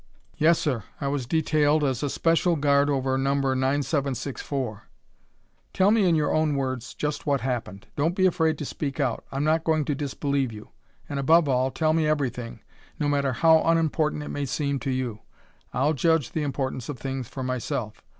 [0.35, 0.83] "Yes, sir.
[0.99, 3.35] I was detailed as a special guard over No.
[3.35, 4.87] 9764."
[5.73, 7.85] "Tell me in your own words just what happened.
[7.95, 10.69] Don't be afraid to speak out; I'm not going to disbelieve you;
[11.07, 12.61] and above all, tell me everything,
[12.99, 15.19] no matter how unimportant it may seem to you.
[15.71, 18.01] I'll judge the importance of things for myself.